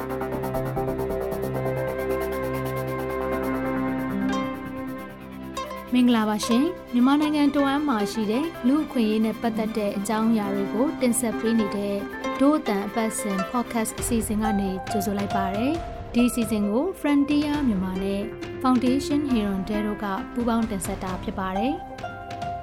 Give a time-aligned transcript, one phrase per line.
[0.00, 0.02] မ
[5.98, 11.96] င်္ဂလာပါရှင်မြန်မာနိုင်ငံတဝမ်းမှာရှိတဲ့လူအခွင့်အရေးနဲ့ပတ်သက်တဲ့အကြောင်းအရာတွေကိုတင်ဆက်ပေးနေတဲ့
[12.40, 15.68] ဒို့အတန်အပတ်စဉ် podcast အစီအစဉ်ကနေကြိုဆိုလိုက်ပါရစေ
[16.14, 18.22] ဒီအစီအစဉ်ကို Frontier မြန်မာနဲ့
[18.62, 21.74] Foundation Hero Dero တို့ကပူးပေါင်းတင်ဆက်တာဖြစ်ပါတယ်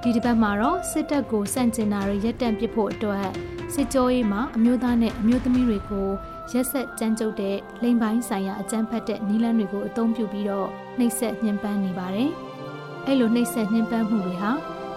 [0.02, 3.28] ဒီတစ်ပတ်မှာတော့စစ်တပ်ကိုစန့်ကျင်တာတွေရပ်တန့်ပစ်ဖို့အတွက်
[3.74, 6.10] စစ်ကြောရေးမှာအမျိုးသားနဲ့အမျိုးသမီးတွေကို
[6.54, 12.30] ရက်ဆက်ကြမ်းကြုတ်တဲ့လိမ်ပိုင်းဆိုင်ရာအကြမ်းဖက်တဲ့နည်းလမ်းတွေကိုအသုံးပြုပြီးတော့နှိပ်စက်ညှဉ်းပန်းနေပါတယ်။
[13.06, 14.52] အဲ့လိုနှိပ်စက်ညှဉ်းပန်းမှုတွေဟာ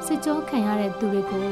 [0.07, 1.47] စစ်ကြောခံရတဲ့သူတွေကို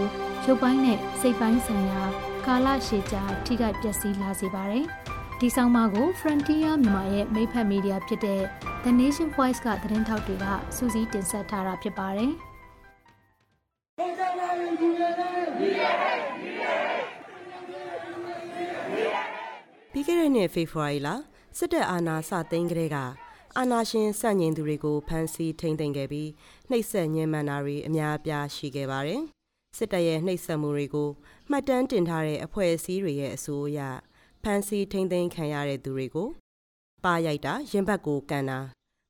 [0.44, 2.02] ရုပ်ပိုင်းနဲ့စိတ်ပိုင်းဆိုင်ရာ
[2.46, 4.84] ကာလရှည်ကြာထိခိုက်ပျက်စီးလာစေပါတယ်။
[5.40, 8.42] ဒီဆောင်မကို Frontier မြန်မာရဲ့မိဖက်မီဒီယာဖြစ်တဲ့
[8.84, 10.46] The Nation Voice ကသတင်းထောက်တွေက
[10.76, 12.32] စူးစီးတင်ဆက်ထားတာဖြစ်ပါတယ်။
[20.10, 21.08] ခဲ့တဲ့နှစ်ဖေဖော်ဝါရီလ
[21.58, 22.96] စစ်တပ်အာဏာစသိမ်းကလေးက
[23.56, 26.30] အာဏာရှင်စန့်ကျင်သူတွေကိုဖမ်းဆီးထိန်းသိမ်းခဲ့ပြီး
[26.70, 29.22] နှိပ်စက်ညှဉ်းပန်းတာတွေအများအပြားရှိခဲ့ပါတယ်။
[29.76, 31.08] စစ်တပ်ရဲ့နှိပ်စက်မှုတွေကို
[31.50, 33.80] မှတ်တမ်းတင်ထားတဲ့အဖွဲ့အစည်းတွေရဲ့အဆိုအရ
[34.42, 36.28] ဖမ်းဆီးထိန်းသိမ်းခံရတဲ့သူတွေကို
[37.04, 38.58] ပါရိုက်တာရင်ဘတ်ကိုကန်တာ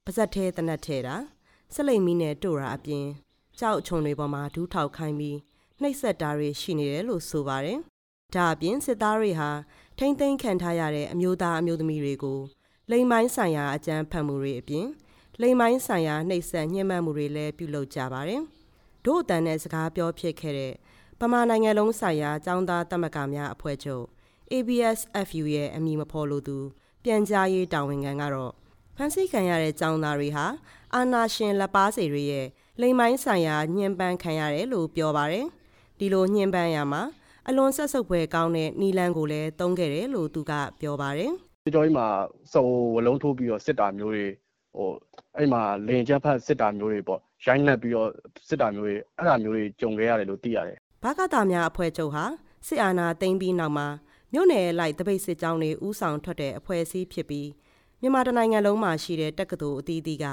[0.04, 1.16] ပါဇက်သေးတနတ်ထဲတာ
[1.74, 3.06] ဆက်လိမ်မီနဲ့တို့တာအပြင်
[3.58, 5.38] ကြောက်ချုံတွေပေါ်မှာဒူးထောက်ခိုင်းပြီး
[5.80, 7.80] နှိပ်စက်တာတွေရှိနေတယ်လို့ဆိုပါတယ်။
[8.34, 9.50] ဒါအပြင်စစ်သားတွေဟာ
[10.00, 12.40] ထိမ့်သိမ်းခံထားရတဲ့အမျိုးသားအမျိုးသမီးတွေကို
[12.90, 14.86] လိမ်မိုင်းဆိုင်ရာအကြမ်းဖက်မှုတွေအပြင်
[15.40, 18.42] လိမ်မိုင်းဆိုင်ရာနှိပ်စက်ညှဉ်းပန်းမှုတွေလည်းပြုလုပ်ကြပါတယ်။
[19.04, 20.74] တို့အတန်နဲ့စကားပြောဖြစ်ခဲ့တဲ့
[21.20, 24.04] ပမာနိုင်ငံလုံးဆိုင်ရာចောင်းသားတမကများအဖွဲ့ချုပ်
[24.52, 26.58] ABSFU ရဲ့အမည်မဖော်လို့သူ
[27.04, 28.52] ပြန်ကြားရေးတာဝန်ခံကတော့
[28.96, 30.46] ဖန်ဆီးခံရတဲ့ចောင်းသားတွေဟာ
[30.94, 32.46] အာနာရှင်လက်ပါစီတွေရဲ့
[32.80, 35.46] လိမ်မိုင်းဆိုင်ရာညှဉ်းပန်းခံရတယ်လို့ပြောပါတယ်။
[35.98, 37.02] ဒီလိုညှဉ်းပန်းရမှာ
[37.50, 41.32] အလွန်ဆက်ဆုပ်ဖွယ်ကောင်းတဲ့နီလန်ကိုလည်းတုံးခဲ့တယ်လို့သူကပြောပါတယ်။
[41.64, 42.06] စစ်ကြောရေးမှာ
[42.52, 44.26] စုံဝလုံးထိုးပြီးတော့စစ်တာမျိုးတွေ
[44.76, 44.88] ဟို
[45.36, 48.10] အဲ့မှာလင်ချက်ဖတ်စစ်တာမျိုးတွေပေါ့ရိုင်းလက်ပြီးတော့
[48.48, 52.24] စစ်တာမျိုးတွေအဲ့ဒါမျိုးတွေကြုံခဲ့ရတယ်လို့သိရတယ်။ဘာကတာများအဖွဲ့ချုပ်ဟာ
[52.66, 53.86] စစ်အာဏာသိမ်းပြီးနောက်မှာ
[54.32, 57.48] မြို့နယ်လိုက်တပိတ်စစ်ကြောင်းတွေဥဆောင်ထွက်တဲ့အဖွဲ့အစည်းဖြစ်ပြီး
[58.00, 60.26] မြန်မာတနိုင်ငံလုံးမှာရှိတဲ့တက္ကသိုလ်အသီးသီးက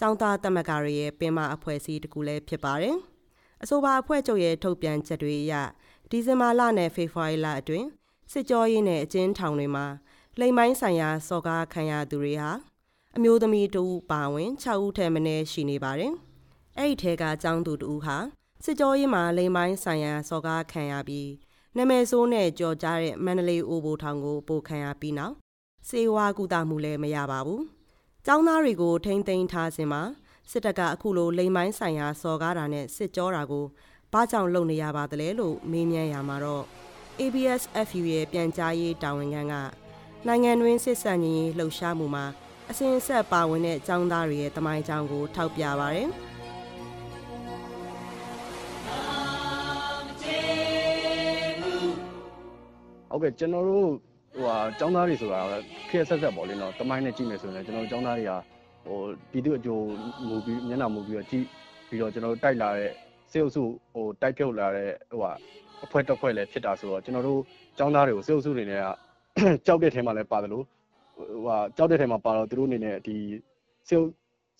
[0.00, 2.96] ចောင်းသားတက်မကတွေရဲ့ပင်မအဖွဲ့အစည်းတကူလည်းဖြစ်ပါတယ်။
[3.62, 5.54] အဆိုပါအဖွဲ့ချုပ်ရဲ့ထုတ်ပြန်ချက်တွေအရ
[6.12, 7.88] ဒီဇင်ဘာလနဲ့ဖေဖော်ဝါရီလအတွင်း
[8.32, 9.86] စစ်ကြောရေးနဲ့အကျဉ်းထောင်တွေမှာ
[10.40, 12.50] လိမ်ပိုင်းဆိုင်ရာစော်ကားခံရသူတွေဟာ
[13.16, 16.12] အမျိုးသမီးတဦးပါဝင်6ဦးထဲမနည်းရှိနေပါတယ်။
[16.78, 18.16] အဲ့ဒီထဲကចောင်းသူတဦးဟာ
[18.64, 21.30] စစ်ကြောရေးမှာလိမ်ပိုင်းဆိုင်ရာစော်ကားခံရပြီး
[21.76, 25.34] နာမည်ဆိုးနဲ့ကြော်ကြားတဲ့မန္တလေးအိုဘိုထောင်ကိုပို့ခံရပြီးနောက်
[25.88, 27.62] စေဝါကူတာမှုလည်းမရပါဘူး။
[28.26, 30.02] ចောင်းသားတွေကိုထိမ့်သိမ်းထားစဉ်မှာ
[30.50, 33.66] စစ်တပ်ကအခုလိုလိမ်ပိုင်းဆိုင်ရာစော်ကားတာနဲ့စစ်ကြောတာကို
[34.12, 36.64] ဘာကြောင့်လုပ်နေရပါသလဲလို့မေးမြန်းရမှာတော့
[37.20, 39.54] ABSFU ရဲ့ပြန်ကြားရေးတာဝန်ခံက
[40.26, 42.24] နိုင်ငံတွင်းစစ်ဆန့်ရေးလှုပ်ရှားမှုမှာ
[42.70, 46.08] အစဉ်အဆက်ပါဝင်တဲ့အကြောင်းသားတွေရဲ့တမိုင်းကြောင်းကိုထောက်ပြပါရယ်
[53.10, 53.88] ဟုတ်ကဲ့ကျွန်တော်တို့
[54.34, 55.40] ဟိုဟာចောင်းသားတွေဆိုတာ
[55.90, 58.32] ခက်ဆက်ဆက်ပေါ့လေနော်တမိုင်းနဲ့ကြည့်မယ်ဆိုရင်ကျွန်တော်တို့ចောင်းသားတွေက
[58.86, 58.98] ဟို
[59.30, 59.84] ပြည်သူအကျိုး
[60.26, 61.44] မူပြီးမျက်နှာမူပြီးတော့ကြည့်
[61.88, 62.92] ပြီးတော့ကျွန်တော်တို့တိုက်လာတဲ့
[63.32, 65.32] စေအုပ်စုဟိုတိုက်ပြုတ်လာတဲ့ဟိုဟာ
[65.84, 67.40] အဖွဲ့တစ်ဖွဲ့လည်းဖြစ်တာဆိုတော့ကျွန်တော်တို့
[67.78, 68.86] ចောင်းသားတွေကိုစေအုပ်စုတွေနဲ့က
[69.66, 70.64] ကြောက်တဲ့ထဲမှာလည်းပါတယ်လို့
[71.16, 73.16] ဟိုဟာကြောက်တဲ့ထဲမှာပါတော့သူတို့အနေနဲ့ဒီ
[73.88, 73.96] စေ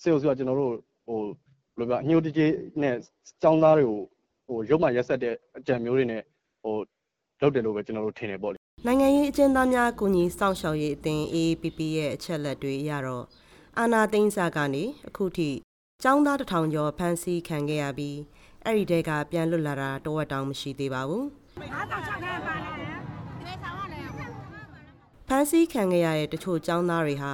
[0.02, 0.74] စေဆိုကကျွန်တော်တို့
[1.06, 2.94] ဟိုဘယ်လိုပြောအညှို့တကြီးနဲ့
[3.42, 3.98] ကျောင်းသားတွေကို
[4.46, 6.22] ဟိုရုပ်မှရက်ဆက်တဲ့အကြံမျိုးတွေနဲ့
[6.62, 6.74] ဟို
[7.40, 13.24] လုပ်တယ်လို့ပဲကျွန်တော်တို့ထင်တယ်ပေါ့လေနိုင်ငံရေးအကျဉ်းသားများကုညီစောင့်ရှောက်ရေးအသင်း AAPP ရဲ့အချက်လက်တွေအရတော့
[13.78, 15.50] အာနာသိန်းစာကနေအခုထိ
[16.02, 18.16] ကျောင်းသားတထောင်ကျော်ဖမ်းဆီးခံခဲ့ရပြီး
[18.66, 21.26] အဲ့ဒီတဲကပြန်လွတ်လာတာတဝက်တောင်မရှိသေးပါဘူး
[25.26, 27.32] ဖမ်းဆီးခံခဲ့ရတဲ့တချို့ចောင်းသားတွေဟာ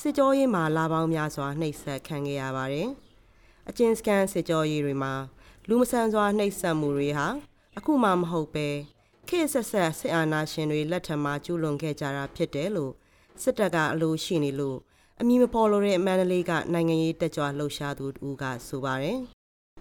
[0.00, 2.88] စစ်ကြောရေးမှာလာပေါင်းများစွာနှိပ်စက်ခံခဲ့ရပါတယ်။
[3.68, 5.12] အကျဉ်းစကန်စစ်ကြောရေးတွေမှာ
[5.68, 7.26] လူမဆန်စွာနှိပ်စက်မှုတွေဟာ
[7.76, 8.68] အခုမှမဟုတ်ပဲ
[9.28, 12.92] ခေတ်ဆက်ဆက်စစ်အာဏာရှင်တွေလက်ထက်မှာကျူးလွန်ခဲ့ကြတာဖြစ်တယ်လို့
[13.42, 14.78] စစ်တပ်ကအလိုရှိနေလို့
[15.20, 19.20] အမည်မဖော်လို့တဲ့မန္တလေးကနိုင်ငံရေးတက်ကြွလှုပ်ရှားသူတူကဆိုပါတယ်။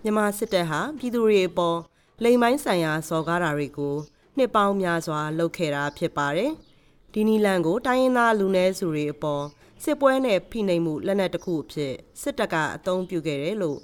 [0.08, 1.80] မြန်မာစစ်တပ်ဟာပြည်သူတွေအပေါ်
[2.24, 3.96] လိမ်ပိုင်းဆိုင်ရာစော်ကားတာတွေကို
[4.38, 6.52] နှစ်ပေါင်းများစွာလုပ်ခဲ့တာဖြစ်ပါတယ်။
[7.14, 9.44] ဒီနီလန်ကိုတိုင်းရင်းသားလူနည်းစုတွေအပေါ်
[9.84, 13.80] စစ်ပွဲနဲ့ဖိနှိပ်မှုလက်နက်တစ်ခုအဖြစ်စစ်တပ်ကအသုံးပြုခဲ့တယ်လို့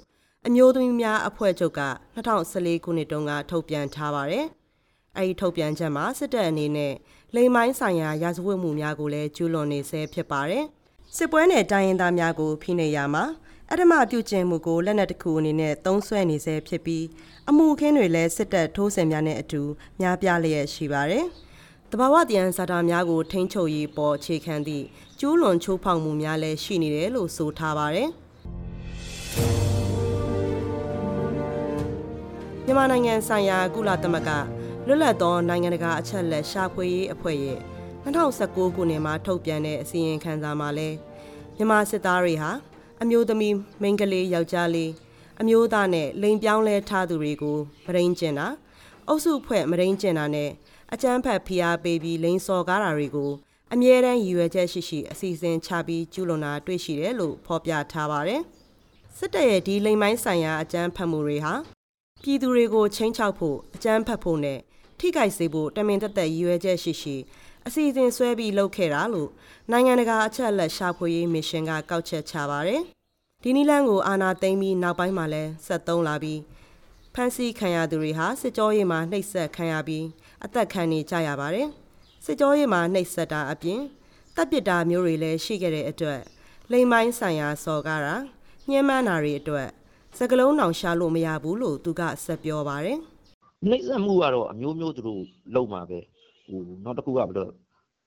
[0.46, 1.82] အမျိုးသမီးများအဖွဲ့ချုပ်က
[2.16, 4.46] 2014ခုနှစ်တုန်းကထုတ်ပြန်ထားပါတယ်။
[5.16, 6.94] အဲဒီထုတ်ပြန်ချက်မှာစစ်တပ်အနေနဲ့
[7.34, 10.64] လိမ်မိုင်းဆိုင်ရာရာဇဝတ်မှုများကိုလည်းကျူးလွန်နေဆဲဖြစ်ပါတယ်။
[11.16, 13.24] စစ်ပွဲနဲ့တိုင်းရင်းသားများကိုဖိနှိပ်ရမှာ
[13.74, 17.04] အဓမ္မပြုကျင့်မှုကိုလက်နက်တစ်ခုအနေနဲ့သုံးစွဲနေဆဲဖြစ်ပြီး
[17.48, 19.62] အမှုခင်းတွေလည်းစစ်တပ်ထိုးစင်များနဲ့အတူ
[20.00, 21.26] များပြားလျက်ရှိပါတယ်။
[21.90, 24.86] တဘာဝတယံဇာတာများကိုထိန်းချုပ်ရေးပေါ်အခြေခံသည့်
[25.20, 28.08] ကျူးလွန်ချိုးဖောက်မှုများလည်းရှိနေတယ်လို့ဆိုထားပါတယ်
[32.64, 34.30] မြန်မာနိုင်ငံဆိုင်ရာကုလသမဂ္ဂ
[34.86, 37.58] လွတ်လပ်သောနိုင်ငံတကာအချက်အလက်ရှာဖွေရေးအဖွဲ့ရဲ့
[38.04, 40.88] 2019ခုနှစ်မှာထုတ်ပြန်တဲ့အစီရင်ခံစာမှာလဲ
[41.56, 42.50] မြန်မာစစ်သားတွေဟာ
[43.02, 44.90] အမျိုးသမီးမိန်းကလေးယောက်ျားလေး
[45.40, 48.48] အမျိုးသားနဲ့လိန်ပြောင်းလဲထားသူတွေကိုမရင်းကျင်တာ
[49.08, 50.50] အုပ်စုဖွဲ့မရင်းကျင်တာနဲ့
[50.92, 53.30] အကြမ်းဖက်ဖိအားပေးပြီးလိန်စော်ကားတာတွေကို
[53.72, 58.42] အမြဲတမ်းရည်ရွယ်ချက်ရှိရှိအစီအစဉ်ချပြီးကျူးလွန်တာတွေ့ရှိတယ်လို့ဖော်ပြထားပါတယ်
[59.16, 61.54] စစ်တပ်ရဲ့ဒီလိန်ပိုင်းဆိုင်ရာအကြမ်းဖက်မှုတွေဟာ
[62.22, 64.58] ပြည်သူတွေကိုချင်းချောက်ဖို့အကြမ်းဖက်ဖို့နဲ့
[64.98, 67.16] ထိခိုက်စေဖို့တမင်တက်တက်ရည်ရွယ်ချက်ရှိရှိ
[67.66, 69.30] အစီအစဉ်ဆွဲပြီးလုပ်ခဲ့တာလို့
[69.70, 72.80] နိုင်ငံတကာအချက်အလက်ရှာဖွေရေးမစ်ရှင်ကကောက်ချက်ချပါတယ်။
[73.42, 76.40] ဒီနီလန်းကိုအာနာသိမ့်ပြီးနောက်ပိုင်းမှာလဲဆက်သုံးလာပြီး
[77.14, 80.04] ဖန်စီခံရသူတွေဟာစစ်ကြောရေးမှာနှိပ်စက်ခံရပြီး
[80.44, 81.68] အသက်ခံနေကြရပါတယ်။
[82.24, 83.80] စစ်ကြောရေးမှာနှိပ်စက်တာအပြင်
[84.36, 86.20] တပ်ပစ်တာမျိုးတွေလည်းရှိခဲ့တဲ့အတွက်
[86.72, 88.16] လိမ်မိုင်းဆိုင်ရာစော်ကားတာ
[88.68, 89.68] ညှဉ်းပန်းတာတွေအတွက်
[90.18, 92.98] စကလုံးတောင်ရှာလို့မရဘူးလို့သူကဆက်ပြောပါတယ်။
[93.68, 95.22] နှိပ်စက်မှုကတော့အမျိုးမျိုးသူတို့
[95.54, 95.98] လုံမှာပဲ
[96.44, 97.46] ဟိုနောက်တစ်ခုကဘယ်လို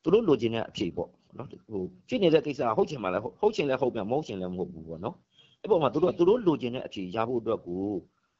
[0.04, 5.16] သူတို့လိုချင်တဲ့အဖြေပေါ့နော်ဟိုဖြစ်နေတဲ့ကိစ္စဟုတ်ချင်မှလည်းဟုတ်ချင်လည်းဟုတ်ပြန်မဟုတ်ချင်လည်းမဟုတ်ဘူးပေါ့နော်
[5.62, 7.84] အဲ့ပေါ်မှာသူတို့သူတို့လိုချင်တဲ့အဖြေရဖို့အတွက်ကို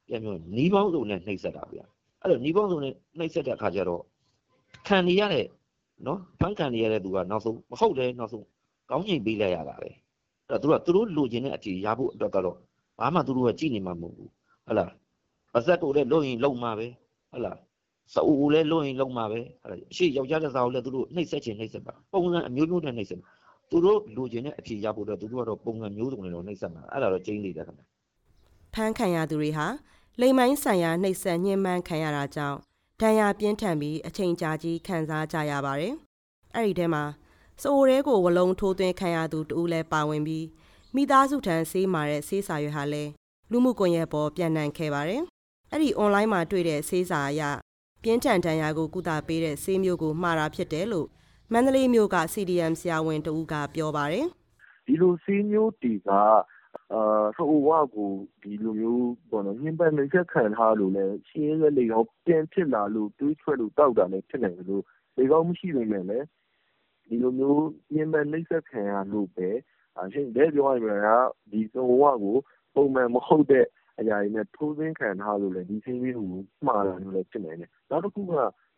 [0.08, 1.84] ပြန်ပြောနီးပေါင်းစုံနဲ့နှိပ်စက်တာဗျာ
[2.20, 4.02] အဲ့တော့နီးပေါင်းစုံနဲ့နှိပ်စက်တဲ့အခါကျတော့
[4.86, 5.46] ခံနေရတဲ့
[6.06, 8.44] နော်ဖန်ခံနေရတဲ့သူကနောက်ဆုံးမဟုတ်တယ်နောက်ဆုံး
[8.90, 9.94] ကောင်းကျင်ပေးလိုက်ရတာပဲအဲ့
[10.50, 12.56] တော့သူတို့ကသူတို့လိုချင်တဲ့အဖြေရဖို့အတွက်ကတော့
[12.98, 14.30] ဘာမှသူတို့ကကြည့်နေမှာမဟုတ်ဘူး
[14.66, 14.90] ဟုတ်လား
[15.52, 16.86] ပါဇက်ကိုလည်းလုံရင်လုံမှာပဲ
[17.30, 17.58] ဟုတ်လား
[18.14, 23.20] စအူကိုလည်းလွတ်ရင်လုံမှာပဲအဲ့ဒါရှေ့ယောက်ျားတစ်စားကိုလည်းသူတို့နှိပ်စက်ချင်နှိပ်စက်ပါပုံစံအမျိုးမျိုးနဲ့နှိပ်စက်
[23.70, 27.82] သူတို့လိုချင်တဲ့အဖြေရဖို့တော့သူတို့ကတော့ပုံစံမျိုးစုံနဲ့တော့နှိပ်စက်မှာအဲ့ဒါတော့ကျင်းနေတာခင်ဗျ
[28.74, 29.66] ဖမ်းခံရသူတွေဟာ
[30.20, 32.58] လိမ်မိုင်းဆိုင်ရာနှိပ်စက်ညှဉ်းပန်းခံရတာကြောင့်
[33.00, 35.94] ဒဏ်ရာပြင်းထန်ပြီးအချိန်ကြာကြီးခံစားကြရပါတယ်
[36.54, 37.04] အဲ့ဒီထဲမှာ
[37.62, 40.46] စိုးရဲကိုဝလုံးထိုးသွင်းခံရသူတူလည်းပါဝင်ပြီး
[40.94, 43.10] မိသားစုထံဆေးမာတဲ့ဆေးစာရွက်ဟာလည်း
[43.50, 45.22] လူမှုကွန်ရက်ပေါ်ပြန့်နှံ့ခဲ့ပါတယ်
[45.70, 47.42] အဲ့ဒီ online မှာတွေ့တဲ့ဆေးစာအရ
[48.08, 51.08] ပြင်းထန်ဒဏ်ရာကိုကုသပေးတဲ့ဆေးမျိုးကိုမှားတာဖြစ်တယ်လို့
[51.52, 54.26] မန္တလေးမြို့က CDM ဆရာဝန်တဦးကပြောပါတယ်
[54.86, 56.22] ဒီလိုဆေးမျိုးတွေကအာ
[57.36, 58.10] ဆိုဝါကို
[58.42, 64.84] ဒီလိုမျိုးပေါ့နော်ညှဉ်းပန်းနှိပ်စက်ခံထားလို့လဲရှင်းရဲလေကောင်းပြန်ဖြစ်လာလို့တွေးထွက်လို့တောက်တာလည်းဖြစ်နိုင်တယ်လို့
[65.16, 66.18] လေကောင်းမရှိနိုင်မယ်လေ
[67.06, 67.64] ဒီလိုမျိုး
[67.94, 69.48] ညှဉ်းပန်းနှိပ်စက်ခံရလို့ပဲ
[69.98, 71.08] အရှင်းတဲ့ပြောရရင်က
[71.50, 72.36] ဒီဆိုဝါကို
[72.74, 73.66] ပုံမှန်မဟုတ်တဲ့
[74.00, 78.32] အရာတွေနဲ့ ထိုးသွင်းခံထားလို့လည်း ဒီဆေးမျိုးကို မှားတာမျိုးလည်း ဖြစ်နိုင်တယ်။နောက်တစ်ခုက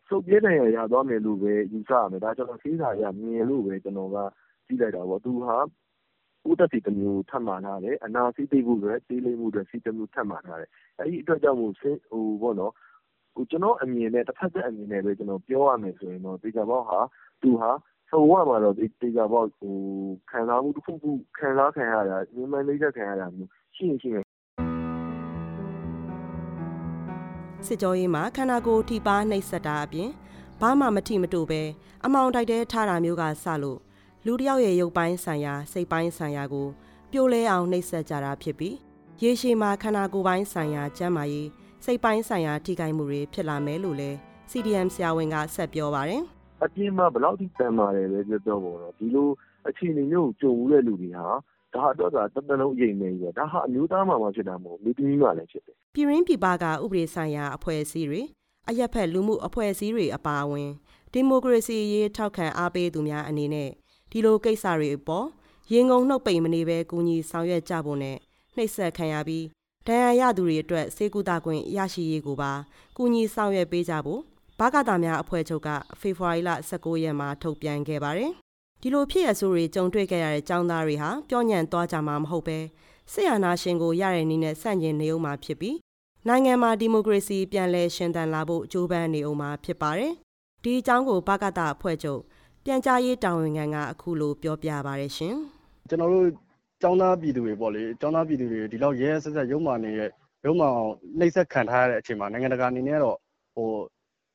[0.07, 4.17] ဆုတ်ပြဲဒဏ်ရာ ရသွားမယ်လို့ပဲ ယူဆရမယ်။ဒါကျနော် ဆေးစာအရ မြင်လို့ပဲ ကျနော်က
[4.65, 5.55] ကြည့်လိုက်တာပေါ့။သူဟာ
[6.43, 10.69] ပိုးသတ်ဆေးတမျိုး ထပ်မှာထားတယ်။အနာဆေးပိတ်ဖို့အတွက် ဆေးလိမ်းဖို့အတွက် ဆေးတမျိုး ထပ်မှာထားတယ်။
[10.99, 11.73] အဲဒီအတွက်ကြောင့်မို့
[13.51, 16.85] ကျနော့်အမြင်နဲ့ တဖက်သတ်အမြင်နဲ့ပဲကျနော်ပြောရမယ်ဆိုရင်တော့ သေချာပေါက်
[17.41, 17.71] သူဟာ
[18.09, 18.85] ဆုံဝမှာတော့ သေ
[19.15, 19.49] ချာပေါက်
[20.31, 24.25] ခံစားမှုတခုခု ခံစားခံရတာ ညှဉ်းပန်းနှိပ်စက်ခံရတာမျိုး ရှိရင်ရှိမယ်
[27.69, 30.09] စစ်ကြောရေးမှာခန္ဓာကိုယ်ထိပါနှိပ်စက်တာအပြင်
[30.61, 31.61] ဘာမှမထိမတူပဲ
[32.05, 33.79] အမောင်တိုက်တဲ့ထားတာမျိုးကစလို့
[34.25, 36.67] လူတယောက်ရဲ့ရုပ်ပိုင်းဆိုင်ရာစိတ်ပိုင်းဆိုင်ရာကို
[37.11, 38.75] ပြိုလဲအောင်နှိပ်စက်ကြတာဖြစ်ပြီး
[39.23, 41.49] ရေရှည်မှာခန္ဓာကိုယ်ပိုင်းဆိုင်ရာကျန်းမာရေး
[41.85, 44.17] စိတ်ပိုင်းဆိုင်ရာထိခိုက်မှုတွေဖြစ်လာမယ်လို့လည်း
[44.51, 46.21] CDM ဆရာဝန်ကဆက်ပြောပါတယ်
[46.63, 49.29] အပြင်းမှာဘယ်လောက်ထိတန်ပါတယ်ပဲပြောပြောပေါ့နော်ဒီလို
[49.67, 51.27] အခြေအနေမျိုးကိုကြုံဦးတဲ့လူတွေဟာ
[51.75, 58.21] ဒါတော့ကတသက်လုံးအရင်နေပြီဒါဟာအမျိုးသားမှမှဖြစ်တာမဟုတ်မိသမီးမှလည်းဖြစ်တယ်ပြည်ရင်းပြည်ပကဥပဒေဆိုင်ရာအဖွဲ့အစည်းတွေ
[58.69, 60.69] အရက်ဖက်လူမှုအဖွဲ့အစည်းတွေအပါအဝင်
[61.13, 63.69] ဒီမိုကရေစီရေးထောက်ခံအားပေးသူများအနေနဲ့
[64.11, 65.27] ဒီလိုကိစ္စတွေအပေါ်
[65.73, 68.17] ရင်ငုံနှုတ်ပိန်မနေပဲကူညီဆောင်ရွက်ကြဖို့နဲ့
[68.55, 69.45] နှိပ်စက်ခံရပြီး
[69.87, 72.51] ဒဏ်ရာရသူတွေအတွက်စေကူတာခွင့်ရရှိရေးကိုပါ
[72.97, 74.21] ကူညီဆောင်ရွက်ပေးကြဖို့
[74.59, 78.31] ဘာကတာများအဖွဲ့ချုပ်ကဖေဖော်ဝါရီလ19ရက်မှာထုတ်ပြန်ခဲ့ပါတယ်
[78.80, 82.58] ဒီလိုဖြစ်ရဆိုတွေကြုံတွေ့ခဲ့ရတဲ့ចောင်းသားတွေဟာပြောညံ့သွားကြမှာမဟုတ်ပဲ
[83.12, 85.76] စစ်အာဏာရှင်ကိုရတဲ့နည်းနဲ့ဆန့်ကျင်နေအောင်မှာဖြစ်ပြီး
[86.28, 90.12] နိုင်ငံမှာဒီမိုကရေစီပြန်လည်ရှင်သန်လာဖို့ကြိုးပမ်းနေအောင်မှာဖြစ်ပါတယ်။
[90.62, 92.20] ဒီအကြောင်းကိုဘကတာအဖွဲ့ချုပ်
[92.64, 95.34] ပြန်ကြားရေးတာဝန်ခံကအခုလိုပြောပြပါရရှင်။
[95.88, 96.26] ကျွန်တော်တို့
[96.82, 100.10] ចောင်းသားပြည်သူတွေပေါ့လေចောင်းသားပြည်သူတွေဒီလောက်ရဲဆက်ဆက်ရုံမာနေတဲ့
[100.46, 103.16] ရုံမာအောင်နှိပ်စက်ခံထားရတဲ့အချိန်မှာနိုင်ငံတကာအနေနဲ့တော့
[103.54, 103.70] ဟို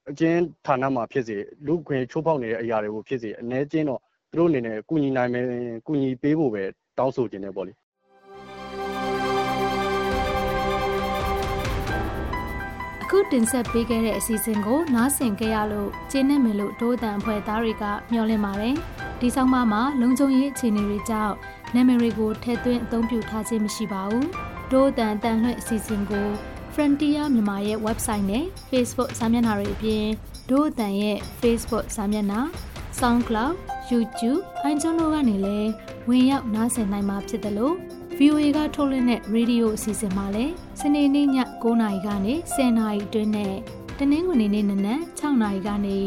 [0.10, 1.36] အကျဉ်းဌာနမှာဖြစ်စေ
[1.66, 4.02] လူခွင့်ချိုးဖောက်နေတဲ့အရာတွေကိုဖြစ်စေအ ਨੇ ကျင်းတော့
[4.37, 5.47] သူတို့အနေနဲ့ကုညီနိုင်မယ်
[5.87, 6.65] ကုညီပေးဖို့ပဲ
[6.99, 7.73] တောင်းဆိုခြင်းနဲ့ပေါ့လေ
[13.03, 18.75] အခုတင်ဆက်ပေးခဲ့တဲ့အစီအစဉ်ကို နားဆင်ကြရလို့ကျင်းနေမယ်လို့ဒိုးတန်အဖွဲ့သားတွေကမျှော်လင့်ပါတယ်
[19.21, 21.35] ဒီဆောင်မမှာလုံခြုံရေးအခြေအနေတွေကြောင့်
[21.75, 24.29] နာမည်တွေကိုထည့်သွင်းအသုံးပြုထားခြင်းမရှိပါဘူး
[24.73, 26.29] ဒိုးတန်တန်လွှင့်အစီအစဉ်ကို
[26.75, 30.07] Frontier မြန်မာရဲ့ website နဲ့ Facebook စာမျက်နှာတွေအပြင်
[30.51, 32.41] ဒို့အတန်ရဲ့ Facebook စာမျက်နှာ
[33.01, 33.55] SoundCloud
[33.91, 35.71] YouTube iTunes တို့ကနေလည်း
[36.09, 37.75] ဝင်ရောက်နားဆင်နိုင်မှာဖြစ်တယ်လို့
[38.19, 41.29] VOA ကထုတ်လွှင့်တဲ့ရေဒီယိုအစီအစဉ်မှာလည်းစနေနေ့ည
[41.63, 43.55] 9:00နာရီကနေ10:00နာရီအတွင်းနဲ့
[43.99, 45.99] တနင်္ဂနွေနေ့နနက်6:00နာရီကနေ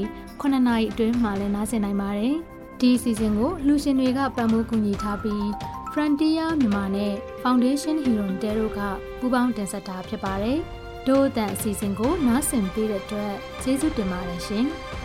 [0.42, 2.36] 9:00နာရီအတွင်းမှာလည်းနားဆင်နိုင်ပါတယ်။
[2.80, 5.44] ဒီအစီအစဉ်ကိုလူရှင်တွေကပံ့ပိုးကူညီထားပြီး
[5.92, 8.80] Frontier မြန်မာနဲ့ Foundation Hero တဲတို့က
[9.20, 10.60] ပူးပေါင်းတင်ဆက်တာဖြစ်ပါတယ်။
[11.08, 14.68] ဒို့အတန်အစီအစဉ်ကိုနားဆင်ပေးတဲ့အတွက်ကျေးဇူးတင်ပါတယ်ရှင်။